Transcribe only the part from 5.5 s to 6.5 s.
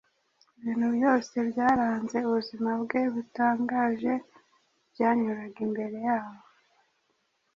imbere yabo.